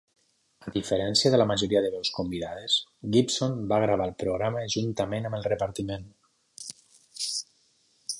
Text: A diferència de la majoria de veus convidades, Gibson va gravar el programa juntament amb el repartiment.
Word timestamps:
A 0.69 0.71
diferència 0.75 1.31
de 1.33 1.39
la 1.41 1.45
majoria 1.49 1.83
de 1.85 1.91
veus 1.95 2.09
convidades, 2.15 2.77
Gibson 3.15 3.53
va 3.73 3.79
gravar 3.83 4.07
el 4.11 4.15
programa 4.23 4.63
juntament 4.77 5.29
amb 5.31 5.39
el 5.41 5.47
repartiment. 5.53 6.09